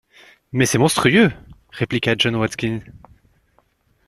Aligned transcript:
Mais, 0.51 0.65
c’est 0.65 0.79
monstrueux!... 0.79 1.31
répliqua 1.69 2.15
John 2.17 2.35
Watkins. 2.35 2.79